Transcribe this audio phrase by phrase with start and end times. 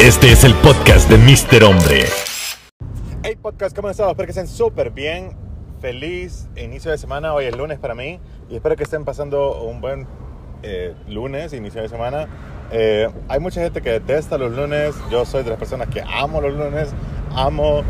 [0.00, 1.62] Este es el podcast de Mr.
[1.62, 2.06] Hombre.
[3.22, 4.08] Hey podcast, ¿cómo están?
[4.08, 5.36] Espero que estén súper bien.
[5.82, 7.34] Feliz inicio de semana.
[7.34, 8.18] Hoy es lunes para mí
[8.48, 10.06] y espero que estén pasando un buen
[10.62, 12.28] eh, lunes, inicio de semana.
[12.72, 14.94] Eh, hay mucha gente que detesta los lunes.
[15.10, 16.88] Yo soy de las personas que amo los lunes.
[17.34, 17.82] Amo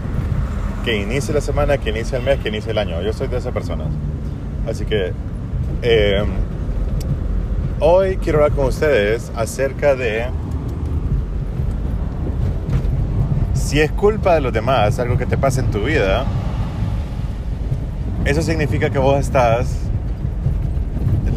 [0.84, 3.00] que inicie la semana, que inicie el mes, que inicie el año.
[3.02, 3.86] Yo soy de esas personas.
[4.68, 5.12] Así que
[5.82, 6.24] eh,
[7.78, 10.26] hoy quiero hablar con ustedes acerca de
[13.70, 16.24] si es culpa de los demás algo que te pasa en tu vida,
[18.24, 19.76] eso significa que vos estás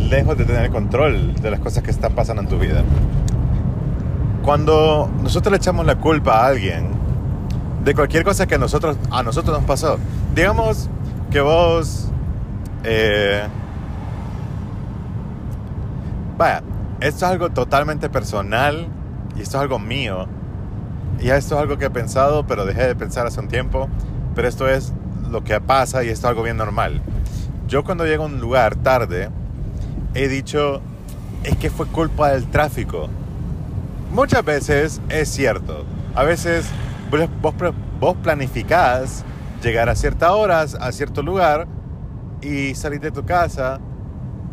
[0.10, 2.82] lejos de tener control de las cosas que están pasando en tu vida.
[4.42, 6.88] Cuando nosotros le echamos la culpa a alguien
[7.84, 10.00] de cualquier cosa que a nosotros, a nosotros nos pasó,
[10.34, 10.90] digamos
[11.30, 12.10] que vos...
[12.84, 13.44] Eh,
[16.36, 16.64] vaya,
[17.00, 18.88] esto es algo totalmente personal
[19.38, 20.28] y esto es algo mío
[21.20, 23.90] y esto es algo que he pensado, pero dejé de pensar hace un tiempo.
[24.36, 24.94] Pero esto es
[25.30, 27.02] lo que pasa y esto es algo bien normal.
[27.68, 29.30] Yo cuando llego a un lugar tarde,
[30.14, 30.82] he dicho,
[31.44, 33.10] es que fue culpa del tráfico.
[34.12, 35.86] Muchas veces es cierto.
[36.16, 36.66] A veces
[37.42, 37.54] vos,
[38.00, 39.24] vos planificás
[39.62, 41.68] llegar a ciertas horas a cierto lugar
[42.42, 43.80] y salir de tu casa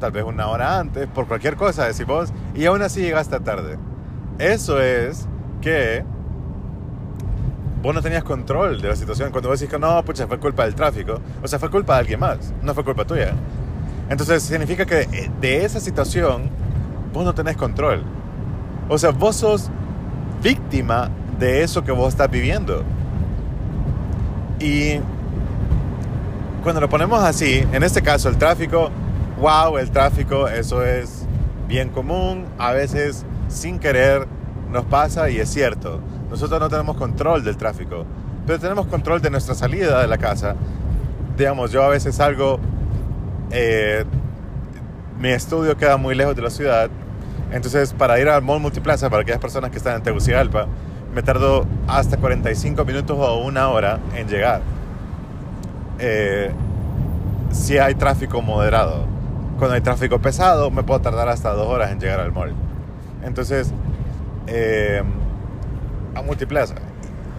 [0.01, 3.79] tal vez una hora antes, por cualquier cosa, decís vos, y aún así llegaste tarde.
[4.39, 5.29] Eso es
[5.61, 6.05] que
[7.83, 9.31] vos no tenías control de la situación.
[9.31, 12.01] Cuando vos decís que no, pucha, fue culpa del tráfico, o sea, fue culpa de
[12.01, 13.33] alguien más, no fue culpa tuya.
[14.09, 16.51] Entonces significa que eh, de esa situación
[17.13, 18.03] vos no tenés control.
[18.89, 19.71] O sea, vos sos
[20.43, 22.83] víctima de eso que vos estás viviendo.
[24.59, 25.01] Y
[26.63, 28.91] cuando lo ponemos así, en este caso el tráfico,
[29.41, 31.25] wow, el tráfico, eso es
[31.67, 34.27] bien común, a veces sin querer
[34.71, 36.01] nos pasa y es cierto.
[36.31, 38.05] Nosotros no tenemos control del tráfico,
[38.47, 40.55] pero tenemos control de nuestra salida de la casa.
[41.37, 42.61] Digamos, yo a veces salgo,
[43.51, 44.05] eh,
[45.19, 46.89] mi estudio queda muy lejos de la ciudad,
[47.51, 50.67] entonces para ir al mall multiplaza, para aquellas personas que están en Tegucigalpa,
[51.15, 54.63] me tardo hasta 45 minutos o una hora en llegar.
[55.99, 56.53] Eh,
[57.51, 59.07] si hay tráfico moderado.
[59.59, 62.55] Cuando hay tráfico pesado, me puedo tardar hasta dos horas en llegar al mall.
[63.23, 63.73] Entonces,
[64.47, 65.03] eh,
[66.15, 66.75] a multiplaza.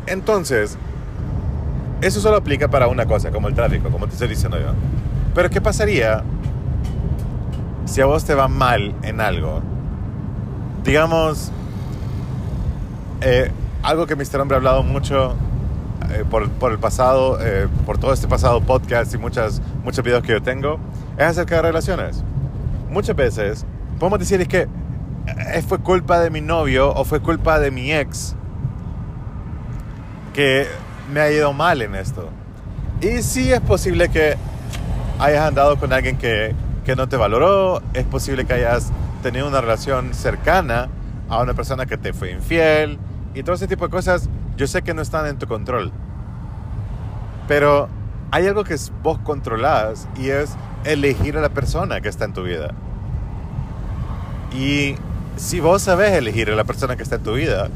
[0.07, 0.77] Entonces,
[2.01, 4.73] eso solo aplica para una cosa, como el tráfico, como te estoy diciendo yo.
[5.35, 6.23] Pero ¿qué pasaría
[7.85, 9.61] si a vos te va mal en algo?
[10.83, 11.51] Digamos,
[13.21, 13.51] eh,
[13.83, 14.41] algo que Mr.
[14.41, 15.35] Hombre ha hablado mucho
[16.09, 20.31] eh, por, el pasado, eh, por todo este pasado podcast y muchas, muchos videos que
[20.31, 20.79] yo tengo,
[21.17, 22.23] es acerca de relaciones.
[22.89, 23.65] Muchas veces
[23.99, 24.67] podemos decir es que
[25.67, 28.35] fue culpa de mi novio o fue culpa de mi ex
[30.33, 30.67] que
[31.11, 32.29] me ha ido mal en esto.
[33.01, 34.35] Y sí es posible que
[35.19, 36.55] hayas andado con alguien que,
[36.85, 38.91] que no te valoró, es posible que hayas
[39.21, 40.89] tenido una relación cercana
[41.29, 42.99] a una persona que te fue infiel
[43.33, 45.91] y todo ese tipo de cosas, yo sé que no están en tu control.
[47.47, 47.87] Pero
[48.31, 52.43] hay algo que vos controlás y es elegir a la persona que está en tu
[52.43, 52.71] vida.
[54.53, 54.95] Y
[55.37, 57.69] si vos sabés elegir a la persona que está en tu vida,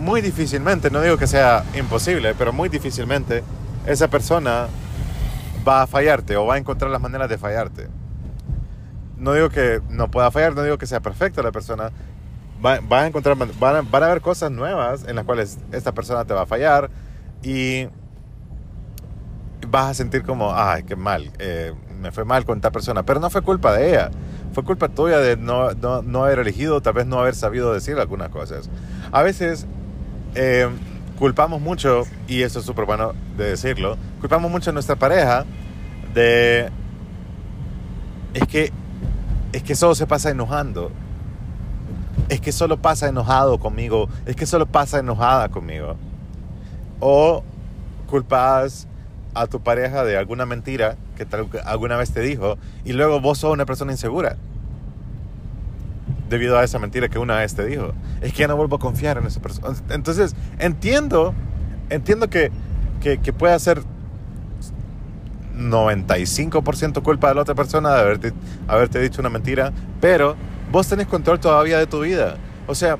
[0.00, 3.44] muy difícilmente, no digo que sea imposible, pero muy difícilmente
[3.86, 4.66] esa persona
[5.66, 7.88] va a fallarte o va a encontrar las maneras de fallarte.
[9.18, 11.92] No digo que no pueda fallar, no digo que sea perfecta la persona.
[12.64, 16.24] Va, a encontrar, van a, van a haber cosas nuevas en las cuales esta persona
[16.24, 16.90] te va a fallar
[17.42, 17.86] y
[19.68, 23.20] vas a sentir como, ay, qué mal, eh, me fue mal con esta persona, pero
[23.20, 24.10] no fue culpa de ella,
[24.52, 27.98] fue culpa tuya de no, no, no haber elegido, tal vez no haber sabido decir
[27.98, 28.68] algunas cosas.
[29.12, 29.66] A veces
[30.34, 30.68] eh,
[31.18, 35.44] culpamos mucho, y eso es súper bueno de decirlo, culpamos mucho a nuestra pareja
[36.14, 36.70] de...
[38.34, 38.72] Es que,
[39.52, 40.92] es que solo se pasa enojando.
[42.28, 44.08] Es que solo pasa enojado conmigo.
[44.24, 45.96] Es que solo pasa enojada conmigo.
[47.00, 47.42] O
[48.06, 48.86] culpas
[49.34, 51.26] a tu pareja de alguna mentira que
[51.64, 54.36] alguna vez te dijo y luego vos sos una persona insegura
[56.30, 57.92] debido a esa mentira que una vez te dijo.
[58.22, 59.76] Es que ya no vuelvo a confiar en esa persona.
[59.90, 61.34] Entonces, entiendo,
[61.90, 62.50] entiendo que,
[63.02, 63.82] que, que ser
[65.58, 68.32] 95% culpa de la otra persona de haberte,
[68.66, 70.36] haberte dicho una mentira, pero
[70.70, 72.36] vos tenés control todavía de tu vida.
[72.66, 72.96] O sea,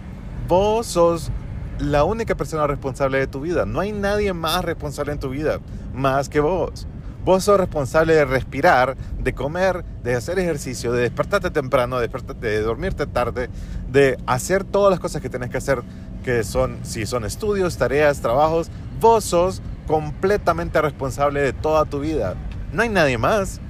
[0.46, 1.30] vos sos
[1.78, 3.64] la única persona responsable de tu vida.
[3.64, 5.60] No hay nadie más responsable en tu vida
[5.94, 6.86] más que vos.
[7.24, 12.08] Vos sos responsable de respirar, de comer, de hacer ejercicio, de despertarte temprano, de,
[12.40, 13.50] de dormirte tarde,
[13.90, 15.82] de hacer todas las cosas que tenés que hacer
[16.24, 18.70] que son, si son estudios, tareas, trabajos,
[19.00, 22.34] vos sos completamente responsable de toda tu vida.
[22.72, 23.60] No hay nadie más.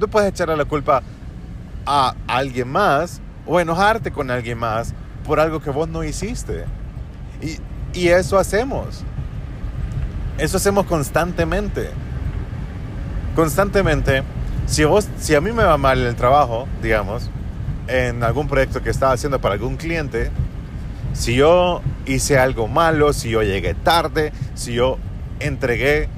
[0.00, 1.02] No puedes echarle la culpa
[1.86, 4.94] a alguien más o enojarte con alguien más
[5.26, 6.64] por algo que vos no hiciste.
[7.40, 7.58] Y,
[7.98, 9.04] y eso hacemos.
[10.38, 11.90] Eso hacemos constantemente.
[13.34, 14.22] Constantemente.
[14.66, 17.30] Si, vos, si a mí me va mal el trabajo, digamos,
[17.88, 20.30] en algún proyecto que estaba haciendo para algún cliente,
[21.14, 24.98] si yo hice algo malo, si yo llegué tarde, si yo
[25.40, 26.08] entregué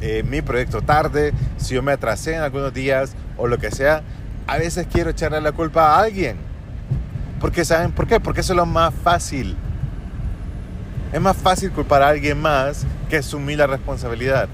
[0.00, 4.02] eh, mi proyecto tarde, si yo me atrasé en algunos días o lo que sea,
[4.46, 6.36] a veces quiero echarle la culpa a alguien.
[7.40, 8.20] Porque ¿saben por qué?
[8.20, 9.56] Porque eso es lo más fácil.
[11.12, 14.48] Es más fácil culpar a alguien más que asumir la responsabilidad.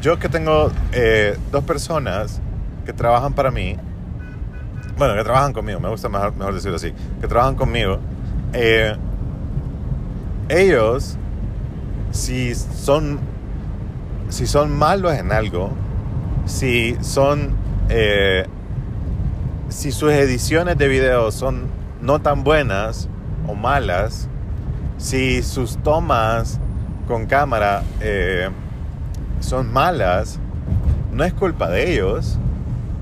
[0.00, 2.40] Yo que tengo eh, dos personas
[2.86, 3.76] que trabajan para mí,
[4.96, 7.98] bueno, que trabajan conmigo, me gusta mejor, decirlo así, que trabajan conmigo,
[8.54, 8.96] eh,
[10.48, 11.18] ellos,
[12.12, 13.20] si son,
[14.30, 15.70] si son malos en algo,
[16.46, 17.50] si son,
[17.90, 18.46] eh,
[19.68, 21.66] si sus ediciones de video son
[22.00, 23.06] no tan buenas
[23.46, 24.28] o malas,
[24.96, 26.58] si sus tomas
[27.06, 28.48] con cámara eh,
[29.40, 30.38] son malas,
[31.12, 32.38] no es culpa de ellos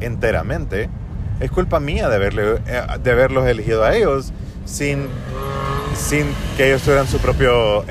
[0.00, 0.88] enteramente,
[1.40, 4.32] es culpa mía de, haberle, eh, de haberlos elegido a ellos
[4.64, 5.06] sin,
[5.94, 6.26] sin
[6.56, 7.84] que ellos tuvieran su, propio,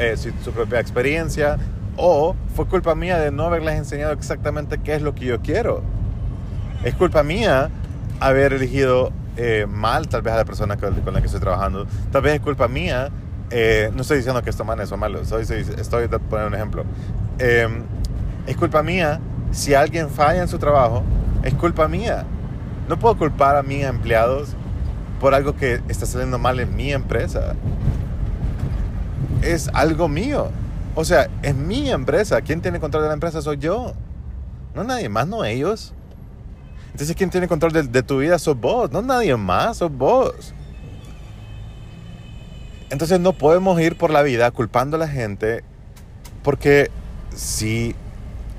[0.44, 1.57] su propia experiencia,
[1.97, 5.81] o fue culpa mía de no haberles enseñado exactamente qué es lo que yo quiero.
[6.83, 7.69] Es culpa mía
[8.19, 11.85] haber elegido eh, mal tal vez a la persona con, la que estoy trabajando.
[12.11, 13.09] Tal vez es culpa mía.
[13.49, 15.21] Eh, no estoy diciendo que esto mal o malo.
[15.21, 16.83] Estoy, estoy poniendo un ejemplo.
[17.39, 17.83] Em,
[18.47, 19.19] es culpa mía
[19.51, 21.03] si alguien falla en su trabajo.
[21.44, 22.25] Es culpa mía.
[22.88, 24.55] No puedo culpar a mis empleados
[25.19, 27.55] por algo que está saliendo mal en mi empresa.
[29.41, 30.49] Es algo mío.
[30.95, 32.41] O sea, es mi empresa.
[32.41, 33.41] ¿Quién tiene control de la empresa?
[33.41, 33.94] Soy yo.
[34.73, 35.94] No nadie más, no ellos.
[36.91, 38.39] Entonces, ¿quién tiene control de, tu vida?
[38.39, 38.91] Sos vos.
[38.91, 40.53] No nadie más, sos vos.
[42.89, 45.63] Entonces no podemos ir por la vida culpando a la gente
[46.41, 46.89] porque
[47.35, 47.94] si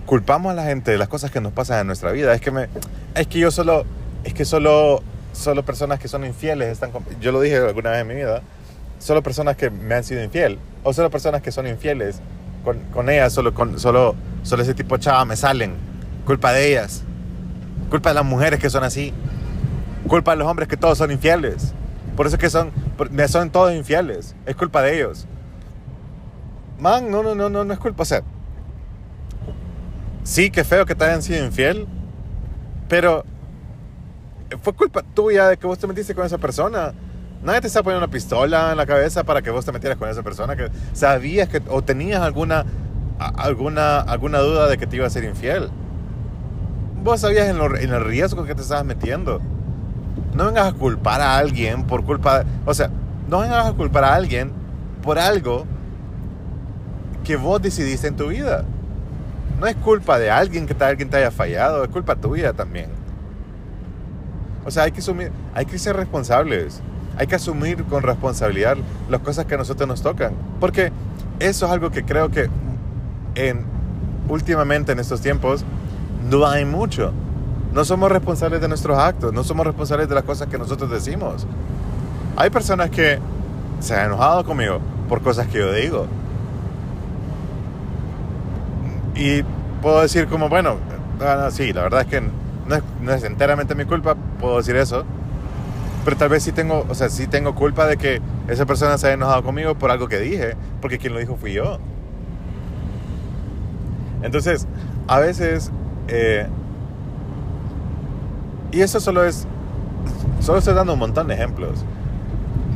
[0.09, 2.51] culpamos a la gente de las cosas que nos pasan en nuestra vida, es que
[2.51, 2.69] me
[3.15, 3.85] es que yo solo
[4.25, 5.03] es que solo
[5.35, 6.91] solo personas que son infieles están
[7.21, 8.41] yo lo dije alguna vez en mi vida,
[8.99, 12.23] solo personas que me han sido infiel o solo personas que son infieles
[12.65, 15.75] con, con ellas, solo, con, solo, solo ese tipo de chava me salen.
[16.25, 17.03] Culpa de ellas.
[17.91, 19.13] Culpa de las mujeres que son así.
[20.07, 21.73] Culpa de los hombres que todos son infieles.
[22.17, 22.73] Por eso que son,
[23.29, 24.35] son todos infieles.
[24.47, 25.27] Es culpa de ellos.
[26.79, 28.03] Man, no, no, no, no, no es culpa.
[28.03, 28.23] O sea,
[30.29, 31.87] sí, que feo que te hayan sido infiel,
[32.87, 33.25] pero
[34.63, 36.93] fue culpa tuya de que vos te metiste con esa persona.
[37.43, 40.09] Nadie te está poniendo una pistola en la cabeza para que vos te metieras con
[40.09, 42.67] esa persona que sabías que o tenías alguna,
[43.19, 45.71] alguna, alguna duda de que te iba a ser infiel.
[47.03, 49.41] Vos sabías en, en el riesgo que te estabas metiendo.
[50.35, 52.45] No vengas a culpar a alguien por culpa...
[52.67, 52.91] o sea,
[53.29, 54.53] no vengas a culpar a alguien
[55.03, 55.65] por algo
[57.25, 58.65] que vos decidiste en tu vida.
[59.61, 62.91] No es culpa de alguien que alguien te haya fallado, es culpa tuya también.
[64.65, 66.83] O sea, hay que, asumir, hay que ser responsables
[67.19, 68.77] hay que asumir con responsabilidad
[69.11, 70.35] las cosas que a nosotros nos tocan.
[70.61, 70.93] Porque
[71.41, 72.49] eso es algo que creo que
[73.35, 73.65] en,
[74.29, 75.65] últimamente en estos tiempos
[76.31, 77.13] no hay mucho.
[77.75, 81.45] No somos responsables de nuestros actos, no somos responsables de las cosas que nosotros decimos.
[82.37, 83.19] Hay personas que
[83.81, 84.79] se han enojado conmigo
[85.09, 86.07] por cosas que yo digo.
[89.19, 89.43] Y
[89.83, 90.77] puedo decir como, bueno,
[91.21, 94.77] ah, sí, la verdad es que no es, no es enteramente mi culpa, puedo decir
[94.77, 95.05] eso
[96.09, 99.09] pero tal vez sí tengo, o sea, sí tengo culpa de que esa persona se
[99.09, 101.79] haya enojado conmigo por algo que dije, porque quien lo dijo fui yo.
[104.23, 104.67] Entonces,
[105.07, 105.71] a veces,
[106.09, 106.47] eh,
[108.73, 109.47] y eso solo es,
[110.41, 111.85] solo estoy dando un montón de ejemplos.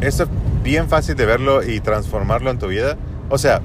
[0.02, 0.28] Eso es
[0.62, 2.99] bien fácil de verlo y transformarlo en tu vida.
[3.30, 3.62] O sea,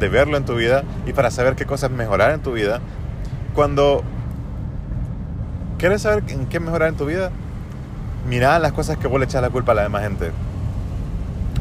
[0.00, 2.80] de verlo en tu vida y para saber qué cosas mejorar en tu vida.
[3.54, 4.02] Cuando
[5.78, 7.30] quieres saber en qué mejorar en tu vida,
[8.28, 10.32] mira las cosas que vos le echas la culpa a la demás gente.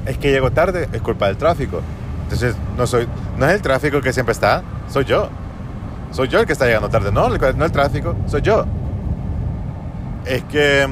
[0.05, 1.81] Es que llego tarde, es culpa del tráfico.
[2.23, 5.29] Entonces, no, soy, no es el tráfico el que siempre está, soy yo.
[6.11, 8.65] Soy yo el que está llegando tarde, no, no el tráfico, soy yo.
[10.25, 10.87] Es que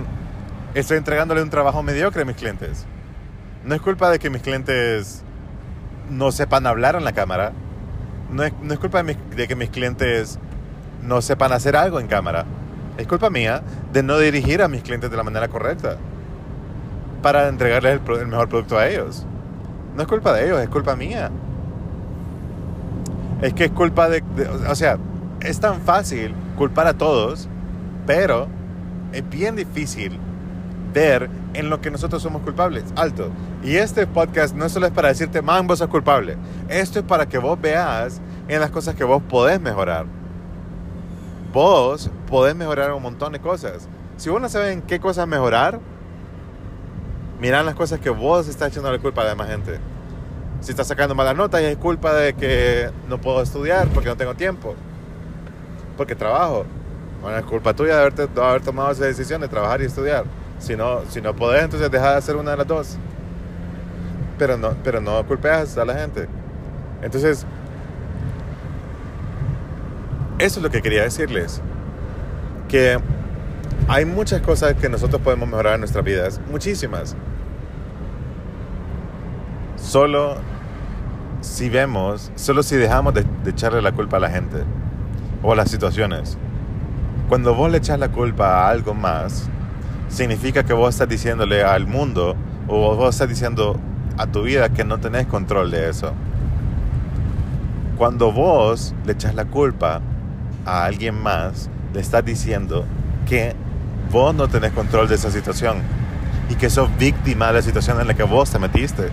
[0.74, 2.86] estoy entregándole un trabajo mediocre a mis clientes.
[3.63, 5.24] No es culpa de que mis clientes
[6.10, 7.52] no sepan hablar en la cámara.
[8.32, 10.40] No es, no es culpa de, que mis clientes
[11.04, 12.46] no sepan hacer algo en cámara.
[12.98, 13.62] Es culpa mía
[13.94, 15.98] de no dirigir a mis clientes de la manera correcta.
[17.22, 19.26] para entregarles el, el mejor producto a ellos.
[19.96, 21.32] No es culpa de ellos, es culpa mía.
[23.42, 24.98] Es que es culpa de, de- O sea,
[25.42, 27.48] es tan fácil culpar a todos,
[28.06, 28.48] pero
[29.14, 30.18] es bien difícil
[30.94, 32.86] ver en lo que nosotros somos culpables.
[32.96, 33.32] Alto.
[33.64, 36.38] Y este podcast no solo es para decirte, man, vos sos culpable.
[36.70, 40.06] Esto es para que vos veas en las cosas que vos podés mejorar.
[41.52, 43.90] Vos podés mejorar un montón de cosas.
[44.18, 45.80] Si vos no sabes en qué cosas mejorar,
[47.40, 49.80] mirá las cosas que vos estás echando la culpa a la demás gente.
[50.62, 54.36] Si estás sacando malas notas es culpa de que no puedo estudiar porque no tengo
[54.36, 54.76] tiempo.
[55.98, 56.66] Porque trabajo.
[57.24, 60.26] Bueno, es culpa tuya de, haberte, de haber tomado esa decisión de trabajar y estudiar.
[60.60, 62.98] Si no, si no podés, entonces deja de hacer una de las dos.
[64.38, 66.28] Pero no, pero no culpeas a la gente.
[67.02, 67.46] Entonces,
[70.40, 71.62] eso es lo que quería decirles.
[72.68, 73.00] Que
[73.88, 76.42] hay muchas cosas que nosotros podemos mejorar en nuestras vidas.
[76.50, 77.16] Muchísimas.
[79.76, 80.38] Solo
[81.42, 84.58] si vemos, solo si dejamos de, de echarle la culpa a la gente
[85.42, 86.38] o a las situaciones.
[87.30, 89.50] Cuando vos le echas la culpa a algo más,
[90.10, 92.36] significa que vos estás diciéndole al mundo
[92.68, 93.80] o vos estás diciendo
[94.18, 96.14] a tu vida que no tenés control de eso.
[97.98, 100.02] Cuando vos le echas la culpa
[100.66, 102.86] a alguien más, le estás diciendo
[103.28, 103.56] que
[104.12, 105.78] vos no tenés control de esa situación
[106.50, 109.10] y que sos víctima de la situación en la que vos te metiste.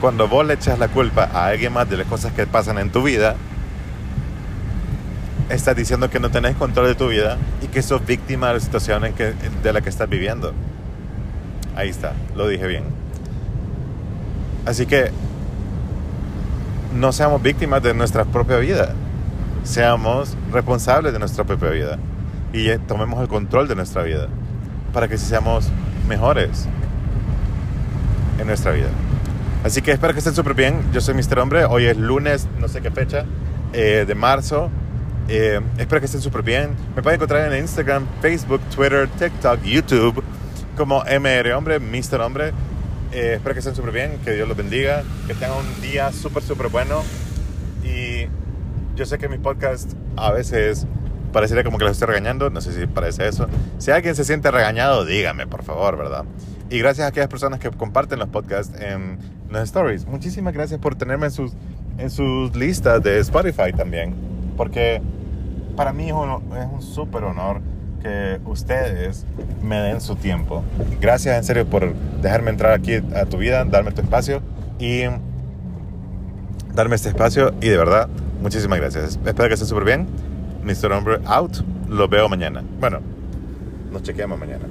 [0.00, 2.90] Cuando vos le echas la culpa a alguien más de las cosas que pasan en
[2.90, 3.36] tu vida,
[5.48, 8.60] estás diciendo que no tenés control de tu vida y que sos víctima de la
[8.60, 10.52] situación que, de la que estás viviendo.
[11.76, 12.84] Ahí está, lo dije bien.
[14.66, 15.10] Así que
[16.94, 18.94] no seamos víctimas de nuestra propia vida.
[19.64, 21.98] Seamos responsables de nuestra propia vida.
[22.52, 24.28] Y eh, tomemos el control de nuestra vida.
[24.92, 25.70] Para que seamos
[26.08, 26.66] mejores
[28.38, 28.88] en nuestra vida.
[29.64, 30.80] Así que espero que estén súper bien.
[30.92, 31.38] Yo soy Mr.
[31.40, 31.64] Hombre.
[31.64, 33.24] Hoy es lunes, no sé qué fecha,
[33.72, 34.70] eh, de marzo.
[35.28, 36.70] Eh, espero que estén súper bien.
[36.94, 40.22] Me pueden encontrar en Instagram, Facebook, Twitter, TikTok, YouTube
[40.76, 42.20] como MR Hombre, Mr.
[42.20, 42.52] Hombre.
[43.12, 46.42] Eh, espero que estén súper bien, que Dios los bendiga, que tengan un día súper,
[46.42, 47.02] súper bueno.
[47.84, 48.26] Y
[48.96, 50.86] yo sé que mi podcast a veces
[51.32, 53.46] parecería como que los estoy regañando, no sé si parece eso.
[53.78, 56.24] Si alguien se siente regañado, dígame, por favor, ¿verdad?
[56.70, 59.18] Y gracias a aquellas personas que comparten los podcasts en
[59.50, 60.06] los stories.
[60.06, 61.52] Muchísimas gracias por tenerme en sus,
[61.98, 64.14] en sus listas de Spotify también.
[64.56, 65.02] Porque
[65.74, 66.42] para mí es un,
[66.78, 67.60] es súper honor
[68.02, 69.24] que ustedes
[69.62, 70.62] me den su tiempo.
[71.00, 74.42] Gracias en serio por dejarme entrar aquí a tu vida, darme tu espacio
[74.78, 75.04] y
[76.74, 77.54] darme este espacio.
[77.60, 78.08] Y de verdad,
[78.42, 79.18] muchísimas gracias.
[79.24, 80.06] Espero que estén súper bien.
[80.64, 80.92] Mr.
[80.92, 81.58] Hombre out.
[81.88, 82.62] Lo veo mañana.
[82.80, 83.00] Bueno,
[83.92, 84.64] nos chequeamos mañana.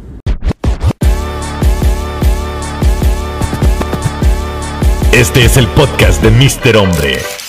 [5.12, 6.78] Este es el podcast de Mr.
[6.78, 7.43] Hombre.